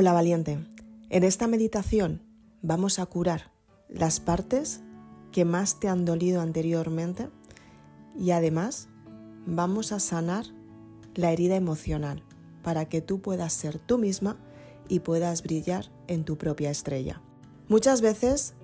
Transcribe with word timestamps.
Hola 0.00 0.12
valiente, 0.12 0.64
en 1.10 1.24
esta 1.24 1.48
meditación 1.48 2.22
vamos 2.62 3.00
a 3.00 3.06
curar 3.06 3.50
las 3.88 4.20
partes 4.20 4.80
que 5.32 5.44
más 5.44 5.80
te 5.80 5.88
han 5.88 6.04
dolido 6.04 6.40
anteriormente 6.40 7.30
y 8.16 8.30
además 8.30 8.88
vamos 9.44 9.90
a 9.90 9.98
sanar 9.98 10.44
la 11.16 11.32
herida 11.32 11.56
emocional 11.56 12.22
para 12.62 12.84
que 12.84 13.00
tú 13.00 13.20
puedas 13.20 13.52
ser 13.52 13.80
tú 13.80 13.98
misma 13.98 14.36
y 14.86 15.00
puedas 15.00 15.42
brillar 15.42 15.90
en 16.06 16.22
tu 16.22 16.38
propia 16.38 16.70
estrella. 16.70 17.20
Muchas 17.66 18.00
veces 18.00 18.54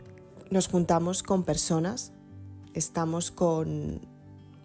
nos 0.50 0.68
juntamos 0.68 1.24
con 1.24 1.42
personas, 1.42 2.12
estamos 2.74 3.32
con, 3.32 4.02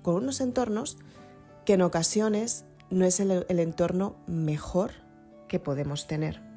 con 0.03 0.17
unos 0.17 0.39
entornos 0.39 0.99
que 1.65 1.73
en 1.73 1.81
ocasiones 1.81 2.65
no 2.91 3.05
es 3.05 3.19
el, 3.19 3.47
el 3.49 3.59
entorno 3.59 4.17
mejor 4.27 4.91
que 5.47 5.59
podemos 5.59 6.05
tener. 6.05 6.47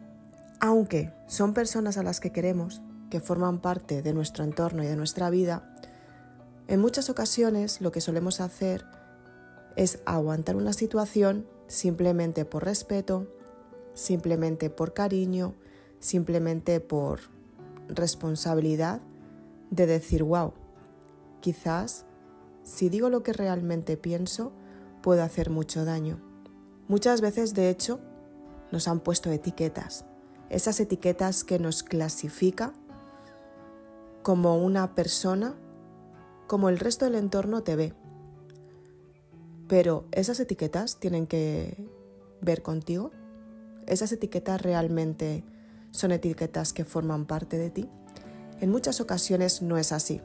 Aunque 0.65 1.13
son 1.27 1.55
personas 1.55 1.99
a 1.99 2.05
las 2.05 2.21
que 2.21 2.31
queremos, 2.31 2.83
que 3.11 3.19
forman 3.19 3.61
parte 3.61 4.01
de 4.01 4.15
nuestro 4.15 4.45
entorno 4.45 4.85
y 4.85 4.87
de 4.87 4.95
nuestra 4.95 5.29
vida, 5.29 5.75
en 6.69 6.81
muchas 6.81 7.11
ocasiones 7.11 7.81
lo 7.81 7.91
que 7.91 8.01
solemos 8.01 8.41
hacer 8.41 8.85
es 9.75 9.99
aguantar 10.07 10.55
una 10.55 10.73
situación 10.73 11.49
simplemente 11.67 12.45
por 12.45 12.65
respeto, 12.65 13.27
simplemente 13.95 14.71
por 14.71 14.95
cariño, 14.95 15.57
simplemente 15.99 16.79
por 16.79 17.19
responsabilidad 17.89 19.01
de 19.73 19.87
decir, 19.87 20.23
wow, 20.23 20.53
quizás 21.41 22.05
si 22.63 22.89
digo 22.89 23.11
lo 23.11 23.25
que 23.25 23.33
realmente 23.33 23.97
pienso, 23.97 24.53
puedo 25.03 25.25
hacer 25.25 25.51
mucho 25.51 25.85
daño. 25.85 26.21
Muchas 26.87 27.21
veces, 27.21 27.53
de 27.53 27.69
hecho, 27.69 27.99
nos 28.71 28.87
han 28.87 29.01
puesto 29.01 29.29
etiquetas, 29.33 30.05
esas 30.53 30.79
etiquetas 30.81 31.45
que 31.45 31.59
nos 31.59 31.83
clasifica 31.83 32.75
como 34.23 34.63
una 34.63 34.95
persona, 34.95 35.55
como 36.47 36.69
el 36.69 36.79
resto 36.79 37.07
del 37.07 37.15
entorno 37.15 37.63
te 37.63 37.75
ve. 37.75 37.95
Pero 39.67 40.05
esas 40.13 40.39
etiquetas 40.41 41.01
tienen 41.01 41.27
que 41.27 41.89
ver 42.43 42.63
contigo. 42.63 43.11
Esas 43.87 44.13
etiquetas 44.13 44.61
realmente 44.61 45.43
son 45.91 46.13
etiquetas 46.13 46.75
que 46.75 46.85
forman 46.85 47.25
parte 47.25 47.57
de 47.57 47.71
ti. 47.71 47.89
En 48.61 48.71
muchas 48.71 49.01
ocasiones 49.01 49.63
no 49.63 49.79
es 49.79 49.91
así. 49.91 50.21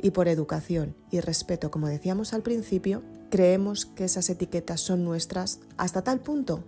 Y 0.00 0.12
por 0.12 0.28
educación 0.28 0.94
y 1.10 1.18
respeto, 1.18 1.72
como 1.72 1.88
decíamos 1.88 2.34
al 2.34 2.42
principio, 2.42 3.02
creemos 3.30 3.84
que 3.84 4.04
esas 4.04 4.30
etiquetas 4.30 4.80
son 4.80 5.04
nuestras 5.04 5.58
hasta 5.76 6.02
tal 6.02 6.20
punto 6.20 6.64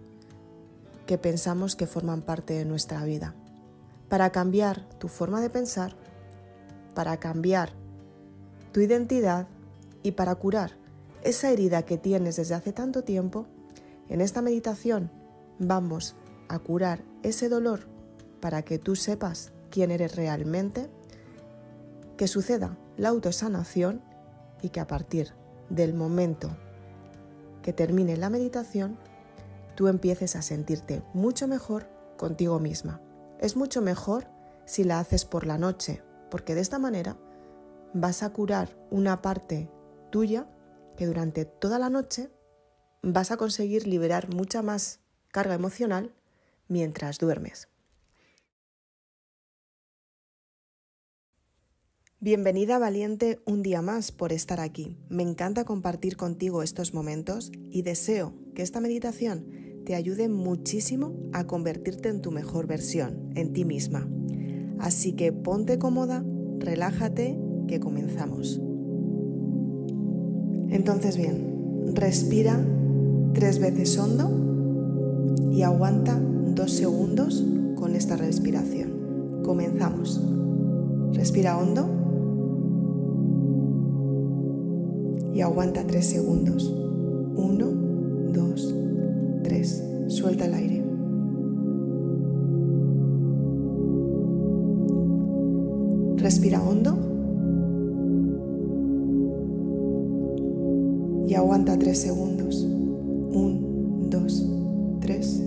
que 1.09 1.17
pensamos 1.17 1.75
que 1.75 1.87
forman 1.87 2.21
parte 2.21 2.53
de 2.53 2.67
nuestra 2.67 3.03
vida. 3.03 3.35
Para 4.11 4.31
cambiar 4.31 4.87
tu 4.99 5.09
forma 5.09 5.41
de 5.41 5.49
pensar, 5.49 5.97
para 6.95 7.17
cambiar 7.17 7.71
tu 8.73 8.83
identidad 8.83 9.49
y 10.03 10.13
para 10.13 10.35
curar 10.35 10.73
esa 11.23 11.51
herida 11.51 11.87
que 11.87 11.97
tienes 11.97 12.37
desde 12.37 12.55
hace 12.55 12.75
tanto 12.75 13.05
tiempo, 13.05 13.47
en 14.11 14.21
esta 14.21 14.43
meditación 14.43 15.11
vamos 15.59 16.15
a 16.49 16.59
curar 16.59 17.01
ese 17.23 17.49
dolor 17.49 17.89
para 18.41 18.61
que 18.61 18.79
tú 18.79 18.95
sepas 18.95 19.51
quién 19.71 19.91
eres 19.91 20.15
realmente, 20.15 20.91
que 22.19 22.29
suceda 22.29 22.77
la 22.99 23.09
autosanación 23.09 24.03
y 24.61 24.69
que 24.69 24.81
a 24.81 24.87
partir 24.87 25.33
del 25.71 25.95
momento 25.95 26.51
que 27.63 27.73
termine 27.73 28.19
la 28.19 28.29
meditación, 28.29 28.99
tú 29.79 29.87
empieces 29.87 30.35
a 30.35 30.43
sentirte 30.43 31.05
mucho 31.15 31.47
mejor 31.47 31.89
contigo 32.17 32.59
misma. 32.59 33.01
Es 33.39 33.55
mucho 33.55 33.81
mejor 33.81 34.27
si 34.67 34.83
la 34.83 34.99
haces 34.99 35.25
por 35.25 35.47
la 35.47 35.57
noche, 35.57 36.03
porque 36.33 36.57
de 36.57 36.63
esta 36.63 36.81
manera 36.81 37.17
vas 37.95 38.25
a 38.25 38.31
curar 38.31 38.77
una 38.91 39.23
parte 39.23 39.71
tuya 40.11 40.51
que 40.97 41.07
durante 41.07 41.45
toda 41.45 41.79
la 41.79 41.91
noche 41.91 42.29
vas 43.03 43.31
a 43.31 43.37
conseguir 43.37 43.87
liberar 43.87 44.35
mucha 44.35 44.63
más 44.63 44.99
carga 45.31 45.55
emocional 45.55 46.13
mientras 46.67 47.19
duermes. 47.19 47.69
Bienvenida 52.19 52.81
valiente 52.81 53.41
un 53.45 53.63
día 53.63 53.81
más 53.81 54.11
por 54.11 54.33
estar 54.33 54.59
aquí. 54.59 54.99
Me 55.09 55.23
encanta 55.23 55.65
compartir 55.65 56.17
contigo 56.17 56.65
estos 56.65 56.93
momentos 56.93 57.53
y 57.71 57.83
deseo 57.83 58.35
que 58.57 58.63
esta 58.63 58.81
meditación 58.81 59.68
te 59.89 59.95
ayude 59.95 60.29
muchísimo 60.29 61.15
a 61.33 61.47
convertirte 61.47 62.11
en 62.11 62.21
tu 62.21 62.31
mejor 62.31 62.67
versión, 62.67 63.31
en 63.35 63.55
ti 63.55 63.65
misma. 63.65 64.07
Así 64.79 65.15
que 65.15 65.33
ponte 65.33 65.79
cómoda, 65.79 66.23
relájate, 66.59 67.41
que 67.67 67.81
comenzamos. 67.81 68.61
Entonces 70.69 71.17
bien, 71.17 71.95
respira 71.95 72.63
tres 73.33 73.61
veces 73.61 73.97
hondo 73.97 75.49
y 75.51 75.63
aguanta 75.63 76.21
dos 76.55 76.71
segundos 76.71 77.43
con 77.75 77.97
esta 77.97 78.19
respiración. 78.19 79.41
Comenzamos. 79.43 80.23
Respira 81.15 81.57
hondo 81.57 81.89
y 85.33 85.41
aguanta 85.41 85.87
tres 85.87 86.05
segundos. 86.05 86.71
Uno, 87.37 87.71
dos, 88.35 88.75
Suelta 90.09 90.45
el 90.45 90.55
aire. 90.55 90.85
Respira 96.17 96.63
hondo 96.63 96.97
y 101.27 101.35
aguanta 101.35 101.79
tres 101.79 101.99
segundos. 101.99 102.63
Un, 102.63 104.09
dos, 104.11 104.47
tres. 105.01 105.43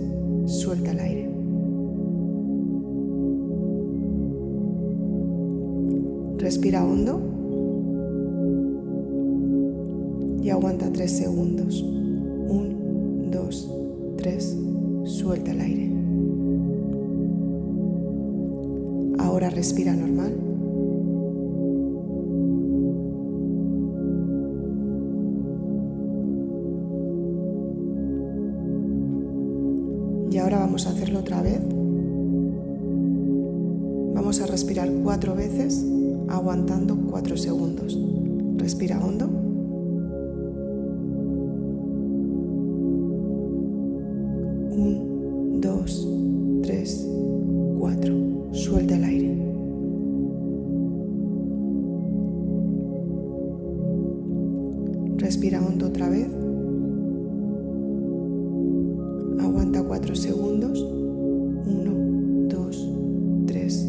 Suelta 0.46 0.90
el 0.90 1.00
aire. 1.00 1.30
Respira 6.38 6.84
hondo. 6.84 7.32
y 10.42 10.50
aguanta 10.50 10.90
tres 10.92 11.12
segundos. 11.12 11.84
Un, 14.22 14.30
dos, 14.30 14.34
tres, 14.34 14.56
suelta 15.04 15.50
el 15.50 15.60
aire. 15.60 15.90
Ahora 19.18 19.50
respira 19.50 19.94
normal. 19.94 20.32
Y 30.30 30.38
ahora 30.38 30.60
vamos 30.60 30.86
a 30.86 30.90
hacerlo 30.90 31.18
otra 31.18 31.42
vez. 31.42 31.60
Vamos 34.14 34.40
a 34.40 34.46
respirar 34.46 34.90
cuatro 35.02 35.34
veces, 35.34 35.84
aguantando 36.28 36.96
cuatro 37.10 37.36
segundos. 37.36 37.98
Respira 38.56 39.04
hondo. 39.04 39.41
4 59.92 60.16
segundos. 60.16 60.80
1, 60.80 62.48
2, 62.48 62.88
3, 63.46 63.88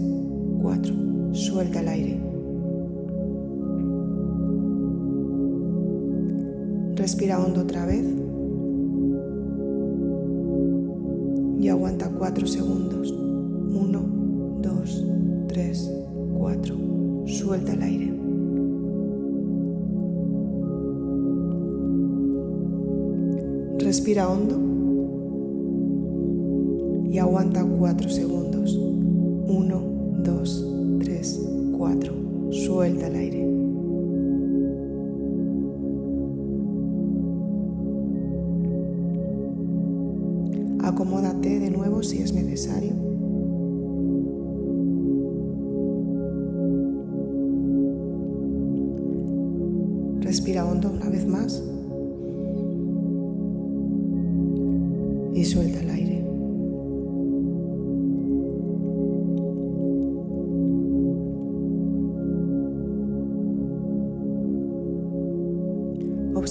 4. 0.61 0.95
Suelta 1.31 1.79
el 1.79 1.87
aire. 1.87 2.19
Respira 6.95 7.39
hondo 7.39 7.61
otra 7.61 7.85
vez. 7.85 8.05
Y 11.61 11.69
aguanta 11.69 12.09
4 12.09 12.47
segundos. 12.47 13.09
1, 13.09 14.59
2, 14.61 15.07
3, 15.47 15.91
4. 16.37 16.75
Suelta 17.27 17.71
el 17.71 17.81
aire. 17.81 18.13
Respira 23.79 24.27
hondo 24.27 24.72
y 27.13 27.19
aguanta 27.19 27.63
cuatro 27.63 28.09
segundos. 28.09 28.75
Uno, 28.75 29.83
dos, 30.23 30.65
tres, 30.99 31.39
cuatro. 31.77 32.11
Suelta 32.51 33.05
el 33.05 33.15
aire. 33.15 33.52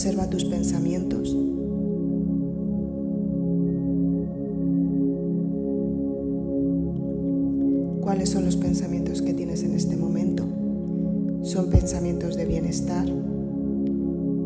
Observa 0.03 0.29
tus 0.29 0.45
pensamientos. 0.47 1.33
¿Cuáles 8.01 8.31
son 8.31 8.45
los 8.45 8.57
pensamientos 8.57 9.23
que 9.23 9.33
tienes 9.33 9.63
en 9.63 9.75
este 9.75 9.97
momento? 9.97 10.43
¿Son 11.43 11.71
pensamientos 11.71 12.35
de 12.35 12.47
bienestar? 12.47 13.07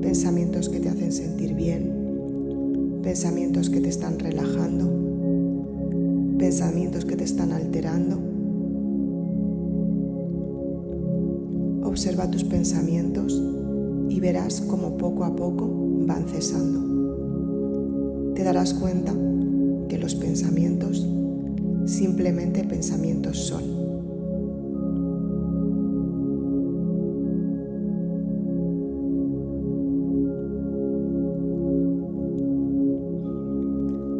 ¿Pensamientos 0.03 0.69
que 0.69 0.79
te 0.79 0.91
hacen 0.91 1.11
sentir 1.11 1.55
bien? 1.55 3.01
¿Pensamientos 3.03 3.71
que 3.71 3.81
te 3.81 3.89
están 3.89 4.19
relajando? 4.19 4.93
¿Pensamientos 6.37 7.07
que 7.07 7.17
te 7.17 7.25
están 7.25 7.53
alterando? 7.53 8.21
Observa 11.83 12.31
tus 12.31 12.45
pensamientos 12.45 13.56
y 14.17 14.21
verás 14.21 14.63
cómo 14.63 14.97
poco 14.97 15.25
a 15.25 15.37
poco 15.37 15.69
van 16.07 16.27
cesando. 16.27 18.33
Te 18.35 18.43
darás 18.43 18.73
cuenta 18.73 19.13
que 19.91 19.99
los 19.99 20.15
pensamientos 20.15 21.07
simplemente 21.85 22.65
pensamientos 22.65 23.37
son. 23.37 23.63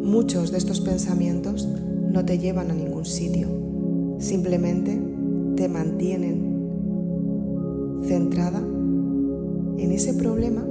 Muchos 0.03 0.51
de 0.51 0.59
estos 0.59 0.79
pensamientos 0.79 1.67
no 2.11 2.23
te 2.23 2.37
llevan 2.37 2.69
a 2.69 2.75
ningún 2.75 3.05
sitio, 3.05 3.47
simplemente 4.19 5.01
te 5.55 5.67
mantienen 5.67 6.55
centrada 8.03 8.61
en 9.77 9.91
ese 9.91 10.13
problema 10.13 10.65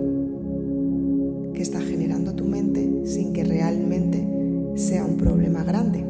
que 1.54 1.62
está 1.62 1.80
generando 1.80 2.34
tu 2.34 2.44
mente 2.44 3.06
sin 3.06 3.32
que 3.32 3.44
realmente 3.44 4.26
sea 4.74 5.04
un 5.04 5.16
problema 5.16 5.64
grande. 5.64 6.04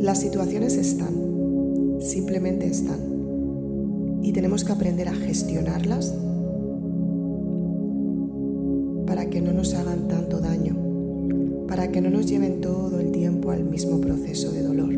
Las 0.00 0.20
situaciones 0.20 0.76
están, 0.76 1.14
simplemente 2.00 2.66
están, 2.66 4.18
y 4.22 4.32
tenemos 4.32 4.64
que 4.64 4.72
aprender 4.72 5.08
a 5.08 5.14
gestionarlas 5.14 6.14
para 9.06 9.30
que 9.30 9.40
no 9.40 9.52
nos 9.52 9.74
hagan 9.74 10.08
tanto 10.08 10.40
daño, 10.40 10.76
para 11.66 11.90
que 11.90 12.00
no 12.00 12.10
nos 12.10 12.26
lleven 12.26 12.60
todo 12.60 13.00
el 13.00 13.12
tiempo 13.12 13.50
al 13.50 13.64
mismo 13.64 14.00
proceso 14.00 14.50
de 14.52 14.62
dolor. 14.62 14.94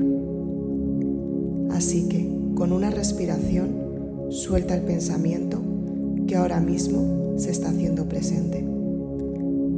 Así 1.70 2.08
que, 2.08 2.28
con 2.54 2.72
una 2.72 2.90
respiración, 2.90 3.89
Suelta 4.30 4.76
el 4.76 4.82
pensamiento 4.82 5.60
que 6.28 6.36
ahora 6.36 6.60
mismo 6.60 7.34
se 7.36 7.50
está 7.50 7.70
haciendo 7.70 8.08
presente. 8.08 8.64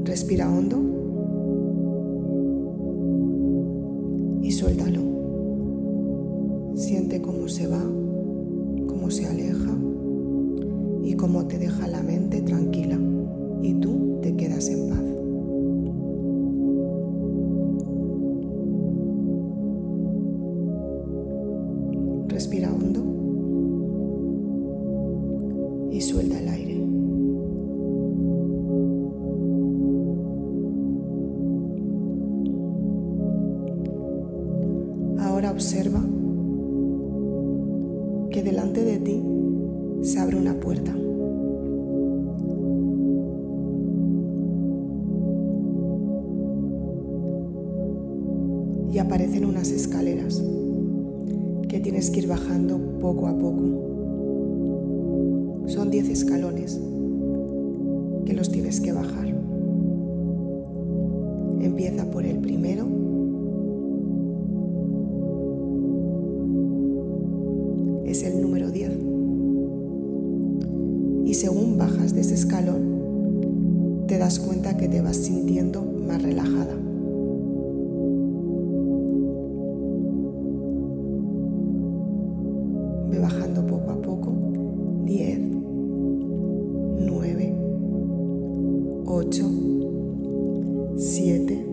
Respira 0.05 0.51
hondo 0.51 0.92
suelta 26.01 26.39
el 26.39 26.49
aire. 26.49 26.85
Ahora 35.19 35.51
observa 35.51 36.01
que 38.31 38.43
delante 38.43 38.85
de 38.85 38.99
ti 38.99 39.23
se 40.03 40.19
abre 40.19 40.37
una 40.37 40.59
puerta. 40.59 40.97
Y 48.91 48.99
aparecen 48.99 49.45
unas 49.45 49.71
escaleras 49.71 50.43
que 51.69 51.81
tienes 51.81 52.11
que 52.11 52.21
ir 52.21 52.29
bajando 52.29 52.99
poco 53.01 53.27
a 53.27 53.39
poco. 53.39 53.92
8, 89.07 90.99
7, 90.99 91.72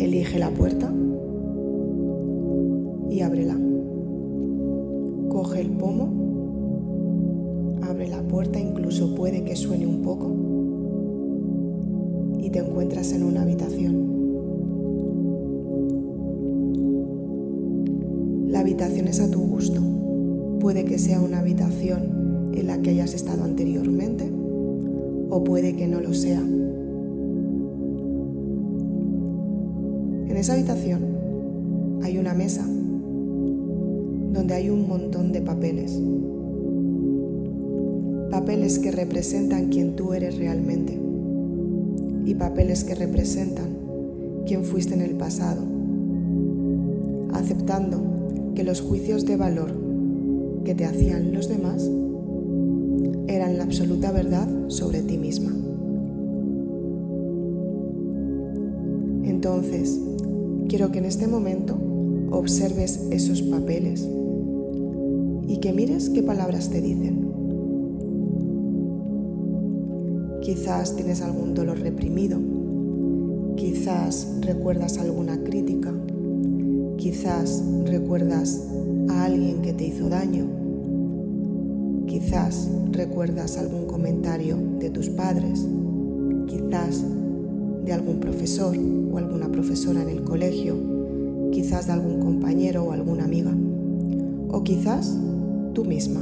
Elige 0.00 0.38
la 0.38 0.50
puerta 0.50 0.90
y 3.10 3.20
ábrela. 3.20 3.54
Coge 5.28 5.60
el 5.60 5.72
pomo, 5.72 6.08
abre 7.82 8.08
la 8.08 8.22
puerta, 8.22 8.58
incluso 8.58 9.14
puede 9.14 9.44
que 9.44 9.56
suene 9.56 9.86
un 9.86 10.00
poco 10.00 10.34
y 12.38 12.48
te 12.48 12.60
encuentras 12.60 13.12
en 13.12 13.24
una 13.24 13.42
habitación. 13.42 14.08
La 18.48 18.60
habitación 18.60 19.06
es 19.06 19.20
a 19.20 19.30
tu 19.30 19.40
gusto. 19.40 19.82
Puede 20.60 20.86
que 20.86 20.98
sea 20.98 21.20
una 21.20 21.40
habitación 21.40 22.52
en 22.54 22.66
la 22.68 22.80
que 22.80 22.88
hayas 22.88 23.12
estado 23.12 23.44
anteriormente 23.44 24.32
o 25.28 25.44
puede 25.44 25.76
que 25.76 25.86
no 25.86 26.00
lo 26.00 26.14
sea 26.14 26.42
esa 30.40 30.54
habitación 30.54 31.02
hay 32.02 32.16
una 32.16 32.32
mesa 32.32 32.66
donde 34.32 34.54
hay 34.54 34.70
un 34.70 34.88
montón 34.88 35.32
de 35.32 35.42
papeles. 35.42 36.00
Papeles 38.30 38.78
que 38.78 38.90
representan 38.90 39.68
quién 39.68 39.96
tú 39.96 40.14
eres 40.14 40.38
realmente 40.38 40.98
y 42.24 42.34
papeles 42.36 42.84
que 42.84 42.94
representan 42.94 43.76
quién 44.46 44.64
fuiste 44.64 44.94
en 44.94 45.02
el 45.02 45.16
pasado, 45.16 45.62
aceptando 47.34 48.00
que 48.54 48.64
los 48.64 48.80
juicios 48.80 49.26
de 49.26 49.36
valor 49.36 49.74
que 50.64 50.74
te 50.74 50.86
hacían 50.86 51.34
los 51.34 51.48
demás 51.48 51.90
eran 53.26 53.58
la 53.58 53.64
absoluta 53.64 54.10
verdad 54.10 54.48
sobre 54.68 55.02
ti 55.02 55.18
misma. 55.18 55.54
Entonces, 59.24 60.00
quiero 60.70 60.92
que 60.92 61.00
en 61.00 61.04
este 61.04 61.26
momento 61.26 61.76
observes 62.30 63.08
esos 63.10 63.42
papeles 63.42 64.08
y 65.48 65.58
que 65.58 65.72
mires 65.72 66.10
qué 66.10 66.22
palabras 66.22 66.70
te 66.70 66.80
dicen. 66.80 67.28
Quizás 70.40 70.94
tienes 70.94 71.22
algún 71.22 71.54
dolor 71.54 71.80
reprimido, 71.80 72.38
quizás 73.56 74.28
recuerdas 74.42 74.98
alguna 74.98 75.42
crítica, 75.42 75.92
quizás 76.98 77.64
recuerdas 77.86 78.64
a 79.08 79.24
alguien 79.24 79.62
que 79.62 79.72
te 79.72 79.88
hizo 79.88 80.08
daño, 80.08 80.46
quizás 82.06 82.70
recuerdas 82.92 83.56
algún 83.56 83.86
comentario 83.86 84.56
de 84.78 84.90
tus 84.90 85.08
padres, 85.08 85.66
quizás 86.46 87.04
de 87.84 87.92
algún 87.92 88.20
profesor 88.20 88.76
o 89.12 89.18
alguna 89.18 89.50
profesora 89.50 90.02
en 90.02 90.08
el 90.08 90.22
colegio, 90.22 90.76
quizás 91.52 91.86
de 91.86 91.92
algún 91.92 92.20
compañero 92.20 92.84
o 92.84 92.92
alguna 92.92 93.24
amiga, 93.24 93.54
o 94.48 94.62
quizás 94.62 95.16
tú 95.74 95.84
misma. 95.84 96.20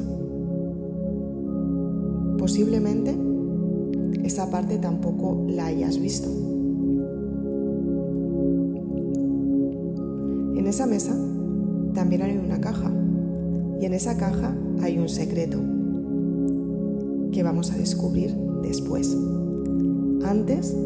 Posiblemente 2.38 3.16
esa 4.24 4.50
parte 4.50 4.78
tampoco 4.78 5.44
la 5.48 5.66
hayas 5.66 5.98
visto. 6.00 6.28
En 10.56 10.66
esa 10.66 10.86
mesa 10.86 11.16
también 11.94 12.22
hay 12.22 12.36
una 12.36 12.60
caja 12.60 12.92
y 13.80 13.86
en 13.86 13.94
esa 13.94 14.16
caja 14.16 14.56
hay 14.82 14.98
un 14.98 15.08
secreto 15.08 15.58
que 17.32 17.42
vamos 17.42 17.70
a 17.72 17.76
descubrir 17.76 18.34
después. 18.62 19.16
Antes, 20.24 20.76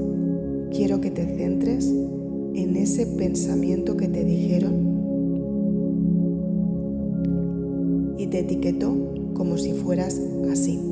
quiero 0.73 1.01
que 1.01 1.11
te 1.11 1.25
centres 1.37 1.87
en 1.87 2.77
ese 2.77 3.07
pensamiento 3.07 3.97
que 3.97 4.09
te 4.09 4.25
dijeron 4.25 4.93
y 8.19 8.27
te 8.27 8.41
etiquetó 8.41 8.97
como 9.35 9.59
si 9.59 9.73
fueras 9.73 10.21
así. 10.51 10.92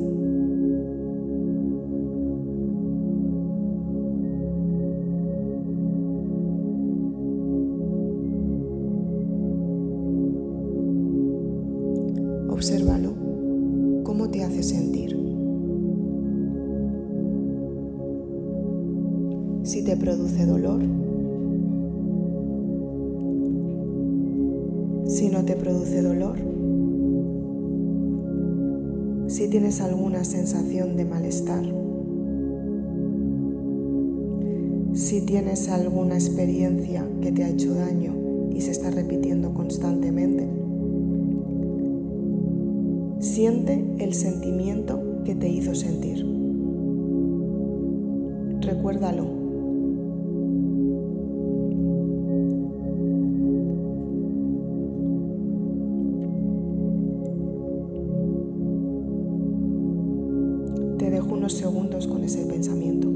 Unos 61.09 61.53
segundos 61.53 62.05
con 62.05 62.23
ese 62.23 62.45
pensamiento, 62.45 63.07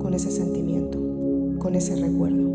con 0.00 0.14
ese 0.14 0.30
sentimiento, 0.30 0.98
con 1.58 1.74
ese 1.74 1.96
recuerdo. 1.96 2.51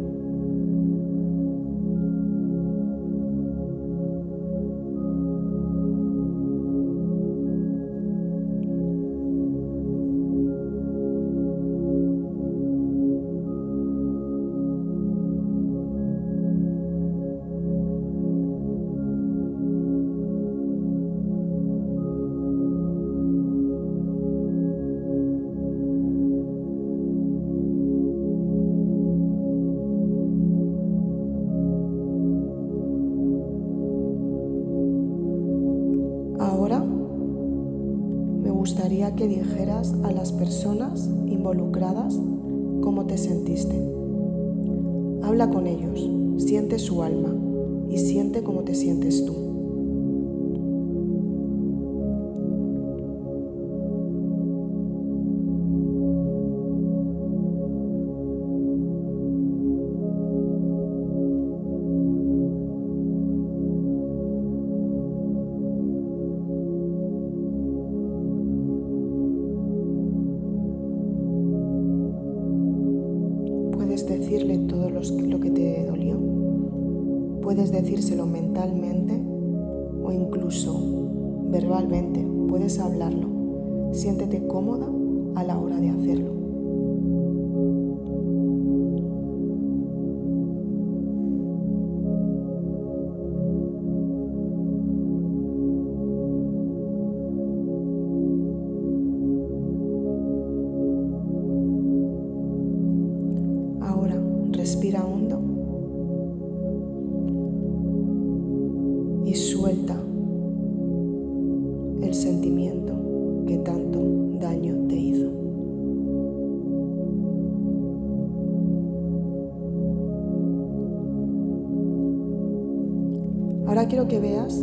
Ahora 123.68 123.88
quiero 123.88 124.08
que 124.08 124.20
veas 124.20 124.58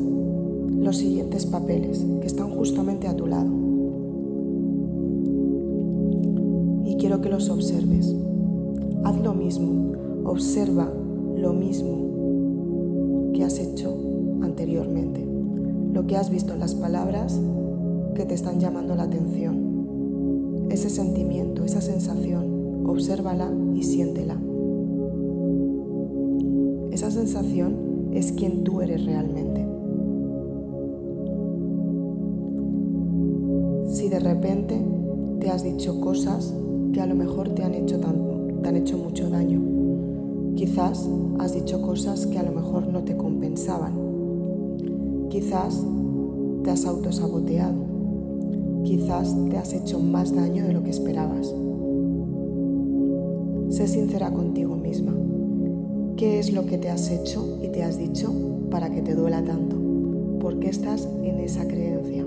los 0.79 0.97
siguientes 0.97 1.47
papeles 1.47 2.05
que 2.21 2.27
están 2.27 2.51
justamente 2.51 3.07
a 3.07 3.15
tu 3.15 3.27
lado. 3.27 3.51
Y 6.85 6.97
quiero 6.97 7.21
que 7.21 7.29
los 7.29 7.49
observes. 7.51 8.15
Haz 9.05 9.21
lo 9.21 9.35
mismo 9.35 9.85
observa 10.25 10.91
lo 11.37 11.53
mismo 11.53 13.33
que 13.35 13.45
has 13.45 13.59
hecho 13.59 13.95
anteriormente, 14.43 15.25
lo 15.93 16.07
que 16.07 16.17
has 16.17 16.31
visto 16.31 16.55
en 16.55 16.61
las 16.61 16.75
palabras 16.75 17.39
que 18.15 18.25
te 18.25 18.35
están 18.35 18.61
llamando 18.61 18.95
la 18.95 19.03
atención, 19.05 20.67
ese 20.71 20.89
sentimiento, 20.89 21.65
esa 21.65 21.81
sensación, 21.81 22.87
obsérvala 22.87 23.53
y 23.75 23.83
siéntela. 23.83 24.41
Esa 26.91 27.11
sensación 27.11 27.94
es 28.15 28.33
quien 28.33 28.63
tú 28.65 28.81
eres 28.81 29.05
realmente. 29.05 29.67
Si 33.89 34.09
de 34.09 34.21
repente 34.21 34.81
te 35.41 35.51
has 35.51 35.63
dicho 35.65 36.01
cosas 36.01 36.55
que 36.93 37.01
a 37.01 37.07
lo 37.07 37.15
mejor 37.15 37.51
te 37.51 37.65
han 37.65 37.75
hecho, 37.75 37.99
te 37.99 38.69
han 38.69 38.77
hecho 38.77 38.97
mucho 38.97 39.29
daño, 39.29 39.61
quizás 40.55 41.09
has 41.39 41.55
dicho 41.55 41.83
cosas 41.83 42.27
que 42.27 42.39
a 42.39 42.45
lo 42.45 42.53
mejor 42.53 42.87
no 42.87 43.03
te 43.03 43.17
compensaban, 43.17 43.93
quizás 45.29 45.85
te 46.63 46.71
has 46.71 46.87
autosaboteado, 46.87 47.79
quizás 48.85 49.37
te 49.51 49.59
has 49.59 49.73
hecho 49.75 49.99
más 49.99 50.35
daño 50.35 50.65
de 50.65 50.73
lo 50.73 50.83
que 50.83 50.91
esperabas. 50.91 51.53
Sé 53.71 53.89
sincera 53.89 54.33
contigo 54.33 54.77
misma. 54.77 55.13
¿Qué 56.25 56.39
es 56.39 56.55
lo 56.55 56.65
que 56.65 56.79
te 56.79 56.89
has 56.89 57.11
hecho 57.11 57.59
y 57.63 57.69
te 57.69 57.83
has 57.83 57.99
dicho 57.99 58.33
para 58.71 58.89
que 58.89 59.03
te 59.03 59.15
duela 59.15 59.45
tanto? 59.45 59.77
¿Por 60.41 60.59
qué 60.59 60.71
estás 60.71 61.07
en 61.23 61.39
esa 61.39 61.69
creencia? 61.69 62.25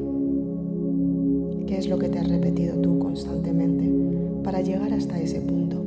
¿Qué 1.66 1.80
es 1.80 1.89
lo 1.89 1.98
que 1.98 2.08
te 2.08 2.20
has 2.20 2.30
repetido 2.30 2.75
tú 2.75 3.00
constantemente 3.00 3.92
para 4.44 4.62
llegar 4.62 4.94
hasta 4.94 5.20
ese 5.20 5.42
punto? 5.42 5.84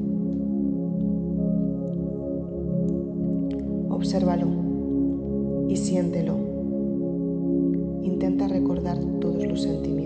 Obsérvalo 3.91 4.49
y 5.69 5.77
siéntelo. 5.77 6.35
Intenta 8.03 8.49
recordar 8.49 8.99
todos 9.21 9.47
los 9.47 9.63
sentimientos. 9.63 10.00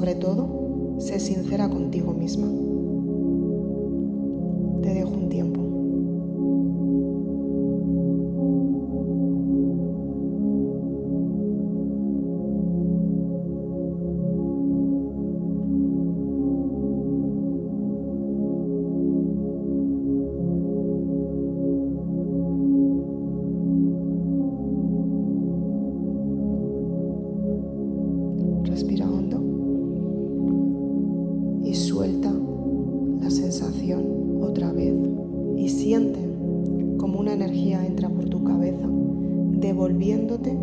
Sobre 0.00 0.14
todo, 0.14 0.96
sé 0.98 1.20
sincera 1.20 1.68
contigo 1.68 2.14
misma. 2.14 2.46
Te 4.80 4.94
dejo 4.94 5.10
un 5.10 5.28
tiempo. 5.28 5.60
Devolviéndote 40.00 40.56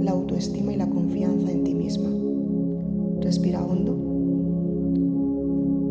la 0.00 0.10
autoestima 0.10 0.72
y 0.72 0.76
la 0.76 0.90
confianza 0.90 1.52
en 1.52 1.62
ti 1.62 1.74
misma. 1.74 2.10
Respira 3.20 3.64
hondo. 3.64 3.96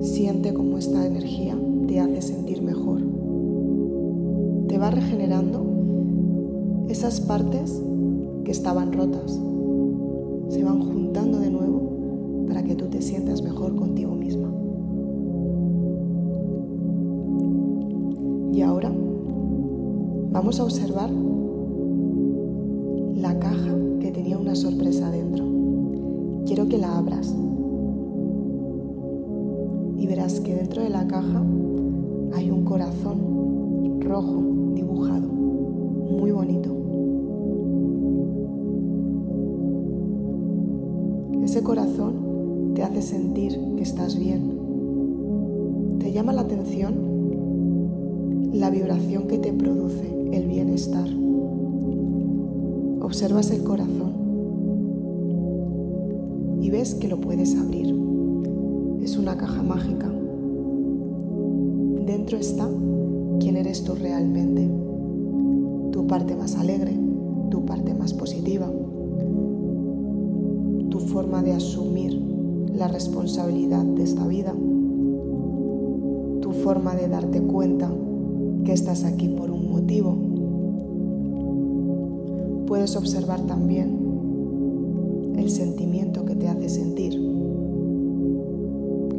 Siente 0.02 0.54
cómo 0.54 0.78
esta 0.78 1.06
energía 1.06 1.58
te 1.88 2.02
hace 2.02 2.22
sentir 2.22 2.62
mejor. 2.62 3.00
Te 4.68 4.78
va 4.78 4.92
regenerando 4.92 5.66
esas 6.90 7.22
partes 7.22 7.82
que 8.44 8.52
estaban 8.52 8.92
rotas. 8.92 9.40
Se 10.50 10.62
van 10.62 10.82
juntando 10.82 11.40
de 11.40 11.52
nuevo 11.52 12.46
para 12.48 12.64
que 12.64 12.76
tú 12.76 12.88
te 12.88 13.02
sientas 13.02 13.42
mejor 13.42 13.78
contigo 13.78 14.14
misma. 14.14 14.52
Y 18.52 18.62
ahora 18.62 18.92
vamos 20.32 20.60
a 20.60 20.66
observar 20.66 21.10
Quiero 26.54 26.70
que 26.70 26.78
la 26.78 27.00
abras 27.00 27.36
y 29.98 30.06
verás 30.06 30.40
que 30.40 30.54
dentro 30.54 30.84
de 30.84 30.90
la 30.92 31.08
caja 31.08 31.44
hay 32.36 32.52
un 32.52 32.64
corazón 32.64 34.00
rojo 34.02 34.44
dibujado, 34.76 35.30
muy 35.30 36.30
bonito. 36.30 36.70
Ese 41.44 41.64
corazón 41.64 42.74
te 42.76 42.84
hace 42.84 43.02
sentir 43.02 43.60
que 43.76 43.82
estás 43.82 44.16
bien. 44.20 45.98
Te 45.98 46.12
llama 46.12 46.34
la 46.34 46.42
atención 46.42 46.94
la 48.54 48.70
vibración 48.70 49.26
que 49.26 49.40
te 49.40 49.54
produce 49.54 50.08
el 50.32 50.46
bienestar 50.46 51.10
observas 53.02 53.50
el 53.50 53.64
corazón 53.64 54.13
y 56.64 56.70
ves 56.70 56.96
que 56.96 57.10
lo 57.10 57.20
puedes 57.20 57.58
abrir. 57.58 57.94
Es 59.02 59.18
una 59.18 59.36
caja 59.36 59.62
mágica. 59.62 60.10
Dentro 62.06 62.38
está 62.38 62.70
quién 63.42 63.58
eres 63.58 63.84
tú 63.84 63.96
realmente, 63.96 64.70
tu 65.92 66.08
parte 66.08 66.38
más 66.38 66.56
alegre, 66.56 66.98
tu 67.50 67.66
parte 67.66 67.94
más 67.94 68.14
positiva, 68.14 68.72
tu 70.90 71.00
forma 71.00 71.44
de 71.44 71.52
asumir 71.52 72.14
la 72.74 72.88
responsabilidad 72.88 73.84
de 73.84 74.04
esta 74.04 74.26
vida, 74.26 74.54
tu 76.40 76.52
forma 76.64 76.96
de 76.96 77.10
darte 77.10 77.42
cuenta 77.42 77.92
que 78.64 78.72
estás 78.72 79.04
aquí 79.04 79.28
por 79.28 79.52
un 79.52 79.70
motivo 79.70 80.16
puedes 82.68 82.96
observar 82.96 83.42
también 83.42 84.03
el 85.44 85.50
sentimiento 85.50 86.24
que 86.24 86.36
te 86.36 86.48
hace 86.48 86.70
sentir, 86.70 87.20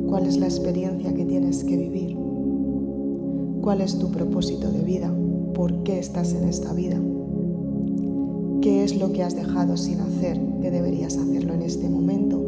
cuál 0.08 0.26
es 0.26 0.38
la 0.38 0.46
experiencia 0.46 1.12
que 1.12 1.26
tienes 1.26 1.62
que 1.64 1.76
vivir, 1.76 2.16
cuál 3.60 3.82
es 3.82 3.98
tu 3.98 4.10
propósito 4.10 4.72
de 4.72 4.80
vida, 4.80 5.14
por 5.52 5.82
qué 5.82 5.98
estás 5.98 6.32
en 6.32 6.48
esta 6.48 6.72
vida, 6.72 6.98
qué 8.62 8.84
es 8.84 8.98
lo 8.98 9.12
que 9.12 9.22
has 9.22 9.36
dejado 9.36 9.76
sin 9.76 10.00
hacer 10.00 10.40
que 10.62 10.70
deberías 10.70 11.18
hacerlo 11.18 11.52
en 11.52 11.62
este 11.62 11.90
momento. 11.90 12.40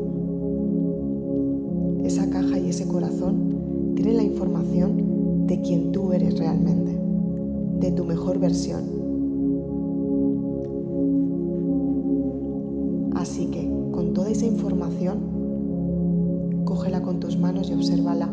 esa 2.02 2.30
caja 2.30 2.58
y 2.58 2.70
ese 2.70 2.86
corazón 2.86 3.92
tienen 3.96 4.16
la 4.16 4.22
información 4.22 5.46
de 5.46 5.60
quien 5.60 5.92
tú 5.92 6.12
eres 6.12 6.38
realmente, 6.38 6.96
de 7.80 7.90
tu 7.90 8.04
mejor 8.04 8.38
versión. 8.38 8.95
Esa 14.36 14.44
información, 14.44 16.62
cógela 16.66 17.00
con 17.00 17.20
tus 17.20 17.38
manos 17.38 17.70
y 17.70 17.72
obsérvala. 17.72 18.30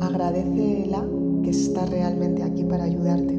Agradecela 0.00 1.06
que 1.42 1.50
está 1.50 1.84
realmente 1.84 2.42
aquí 2.42 2.64
para 2.64 2.84
ayudarte. 2.84 3.38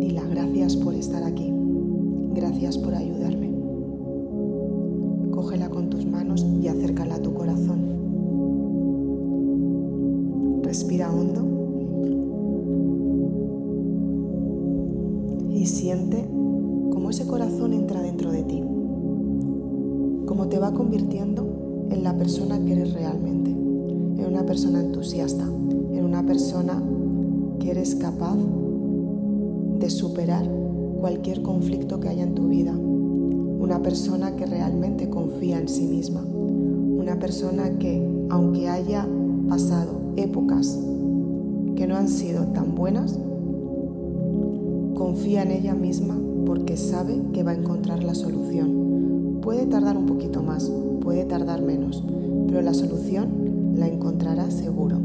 Dila 0.00 0.24
gracias 0.24 0.76
por 0.76 0.94
estar 0.94 1.22
aquí. 1.24 1.52
Gracias 2.34 2.78
por 2.78 2.94
ayudarme. 2.94 3.54
Cógela 5.30 5.68
con 5.68 5.90
tus 5.90 6.06
manos 6.06 6.46
y 6.62 6.68
acércala 6.68 6.95
confía 35.26 35.58
en 35.58 35.68
sí 35.68 35.86
misma, 35.86 36.22
una 36.22 37.18
persona 37.18 37.78
que, 37.80 38.00
aunque 38.30 38.68
haya 38.68 39.08
pasado 39.48 40.00
épocas 40.16 40.78
que 41.74 41.88
no 41.88 41.96
han 41.96 42.08
sido 42.08 42.44
tan 42.48 42.76
buenas, 42.76 43.18
confía 44.94 45.42
en 45.42 45.50
ella 45.50 45.74
misma 45.74 46.16
porque 46.46 46.76
sabe 46.76 47.20
que 47.32 47.42
va 47.42 47.50
a 47.50 47.56
encontrar 47.56 48.04
la 48.04 48.14
solución. 48.14 49.40
Puede 49.42 49.66
tardar 49.66 49.96
un 49.96 50.06
poquito 50.06 50.44
más, 50.44 50.70
puede 51.00 51.24
tardar 51.24 51.60
menos, 51.60 52.04
pero 52.46 52.62
la 52.62 52.72
solución 52.72 53.74
la 53.76 53.88
encontrará 53.88 54.48
seguro. 54.52 54.96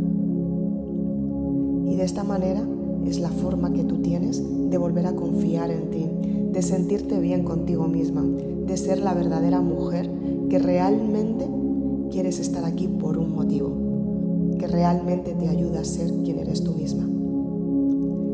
Y 1.88 1.96
de 1.96 2.04
esta 2.04 2.24
manera 2.24 2.62
es 3.08 3.20
la 3.20 3.30
forma 3.30 3.74
que 3.74 3.84
tú 3.84 4.04
tienes 4.04 4.44
de 4.70 4.78
volver 4.78 5.08
a 5.08 5.16
confiar 5.16 5.72
en 5.72 5.90
ti, 5.90 6.08
de 6.52 6.62
sentirte 6.62 7.20
bien 7.20 7.44
contigo 7.44 7.88
misma, 7.88 8.24
de 8.24 8.78
ser 8.78 9.00
la 9.00 9.14
verdadera 9.14 9.62
mujer 9.62 10.10
que 10.50 10.60
realmente 10.60 11.48
quieres 12.10 12.40
estar 12.40 12.66
aquí 12.66 12.88
por 12.88 13.18
un 13.18 13.34
motivo, 13.34 13.72
que 14.60 14.68
realmente 14.68 15.34
te 15.34 15.48
ayuda 15.48 15.80
a 15.80 15.86
ser 15.86 16.12
quien 16.24 16.40
eres 16.40 16.64
tú 16.64 16.74
misma. 16.74 17.08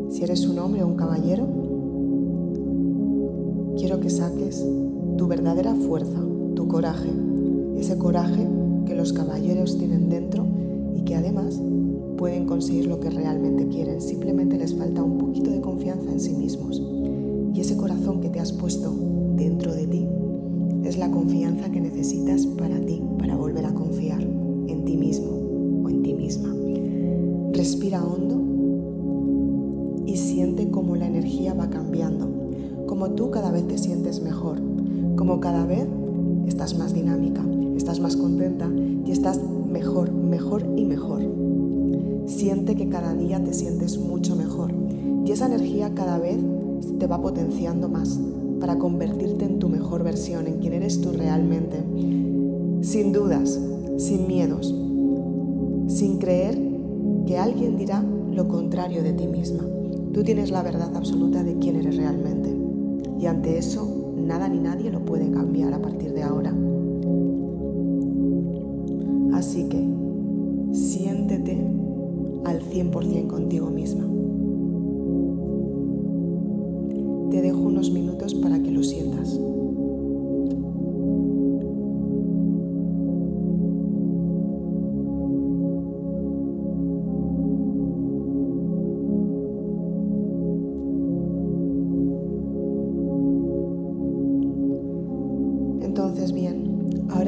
Si 0.10 0.24
eres 0.24 0.48
un 0.48 0.58
hombre 0.60 0.84
o 0.84 0.88
un 0.88 0.96
caballero, 0.96 1.46
quiero 3.78 4.00
que 4.00 4.10
saques 4.10 4.66
tu 5.18 5.28
verdadera 5.28 5.76
fuerza, 5.76 6.20
tu 6.56 6.68
coraje, 6.68 7.10
ese 7.78 7.98
coraje 7.98 8.48
que 8.86 8.96
los 8.96 9.14
caballeros 9.14 9.78
tienen 9.78 10.10
dentro 10.10 10.46
y 10.96 11.02
que 11.02 11.16
además 11.16 11.62
pueden 12.18 12.46
conseguir 12.46 12.88
lo 12.88 13.00
que 13.00 13.12
realmente 13.12 13.68
quieren, 13.68 14.02
simplemente 14.02 14.58
les 14.58 14.74
falta 14.74 15.04
un 15.04 15.20
poquito 15.20 15.52
de 15.52 15.62
confianza 15.62 16.12
en 16.12 16.20
sí 16.20 16.34
mismos. 16.34 16.82
Y 17.58 17.62
ese 17.62 17.76
corazón 17.76 18.22
que 18.22 18.30
te 18.30 18.40
has 18.40 18.52
puesto 18.52 18.94
dentro 19.36 19.74
de 19.74 19.88
ti 19.88 20.08
es 20.84 20.96
la 20.96 21.10
confianza 21.10 21.72
que 21.72 21.82
necesitas 21.82 22.46
para 22.46 22.80
ti, 22.80 23.02
para 23.18 23.36
volver 23.36 23.66
a 23.66 23.74
confiar 23.74 24.22
en 24.22 24.86
ti 24.86 24.96
mismo 24.96 25.32
o 25.84 25.90
en 25.90 26.04
ti 26.04 26.14
misma. 26.14 26.56
Respira 27.54 28.06
hondo 28.06 28.44
y 30.06 30.18
siente 30.18 30.70
cómo 30.70 30.96
la 30.96 31.08
energía 31.08 31.56
va 31.56 31.72
cambiando, 31.72 32.30
como 32.86 33.10
tú 33.14 33.32
cada 33.32 33.50
vez 33.50 33.68
te 33.68 33.80
sientes 33.80 34.22
mejor, 34.22 34.62
como 35.16 35.40
cada 35.40 35.66
vez 35.66 35.88
estás 36.46 36.78
más 36.78 36.94
dinámica, 36.94 37.44
estás 37.76 38.00
más 38.00 38.16
contenta 38.16 38.70
y 39.04 39.10
estás 39.10 39.42
mejor, 39.68 40.12
mejor 40.12 40.64
y 40.76 40.86
mejor. 40.86 41.24
Siente 42.28 42.76
que 42.76 42.88
cada 42.88 43.16
día 43.16 43.44
te 43.44 43.56
sientes 43.56 43.98
mucho 43.98 44.36
mejor 44.36 44.72
y 45.26 45.32
esa 45.32 45.48
energía 45.48 45.96
cada 45.96 46.20
vez 46.20 46.38
te 47.00 47.08
va 47.08 47.22
potenciando 47.22 47.90
más 47.90 48.20
para 48.60 48.78
convertirte 48.78 49.46
en 49.46 49.60
tu 49.60 49.70
mejor 49.70 50.04
versión, 50.04 50.48
en 50.48 50.60
quien 50.60 50.74
eres 50.74 51.02
tú 51.02 51.12
realmente, 51.12 51.78
sin 52.82 53.12
dudas, 53.12 53.60
sin 53.98 54.28
miedos, 54.28 54.74
sin 55.88 56.18
creer 56.18 56.58
que 57.26 57.38
alguien 57.38 57.78
dirá 57.78 58.04
lo 58.32 58.48
contrario 58.48 59.04
de 59.04 59.14
ti 59.14 59.28
misma. 59.28 59.64
Tú 60.14 60.24
tienes 60.24 60.52
la 60.52 60.64
verdad 60.64 60.96
absoluta 60.96 61.44
de 61.44 61.58
quién 61.58 61.76
eres 61.76 61.98
realmente 61.98 62.56
y 63.20 63.26
ante 63.26 63.58
eso 63.58 64.14
nada 64.18 64.48
ni 64.48 64.60
nadie 64.60 64.92
lo 64.92 65.04
puede 65.06 65.30
cambiar 65.32 65.74
a 65.74 65.82
partir 65.82 66.14
de 66.14 66.24
ahora. 66.24 66.54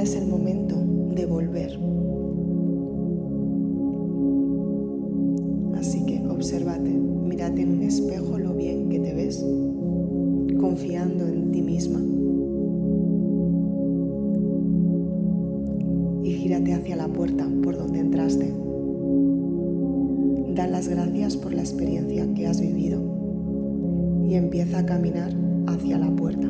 Es 0.09 0.15
el 0.15 0.27
momento 0.27 0.75
de 1.15 1.25
volver 1.25 1.89
Obsérvate, 6.39 6.89
mírate 6.89 7.63
en 7.63 7.71
un 7.73 7.83
espejo 7.83 8.39
lo 8.39 8.53
bien 8.53 8.87
que 8.87 8.97
te 8.97 9.13
ves, 9.13 9.45
confiando 10.57 11.27
en 11.27 11.51
ti 11.51 11.61
misma. 11.61 11.99
Y 16.23 16.31
gírate 16.31 16.73
hacia 16.73 16.95
la 16.95 17.09
puerta 17.09 17.45
por 17.61 17.77
donde 17.77 17.99
entraste. 17.99 18.53
Da 20.55 20.65
las 20.67 20.87
gracias 20.87 21.35
por 21.35 21.53
la 21.53 21.61
experiencia 21.61 22.25
que 22.33 22.47
has 22.47 22.61
vivido 22.61 23.01
y 24.25 24.35
empieza 24.35 24.79
a 24.79 24.85
caminar 24.85 25.33
hacia 25.67 25.97
la 25.97 26.15
puerta. 26.15 26.49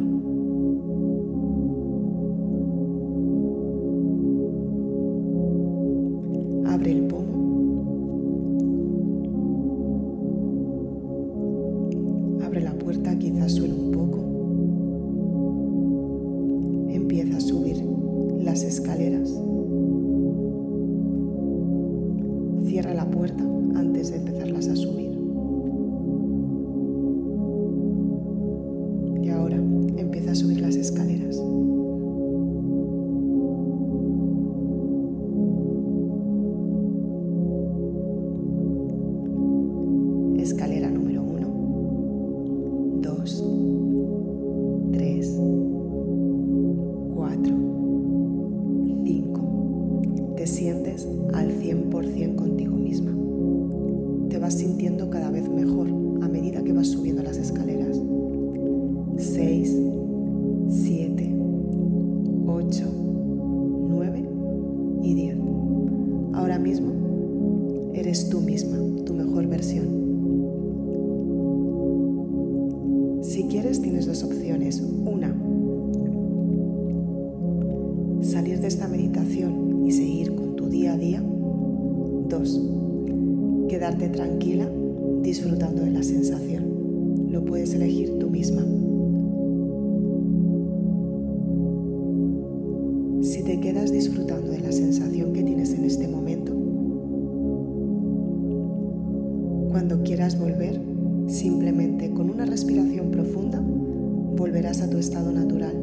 A 104.82 104.90
tu 104.90 104.98
estado 104.98 105.32
natural, 105.32 105.74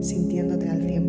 sintiéndote 0.00 0.68
al 0.68 0.80
100%. 0.80 1.05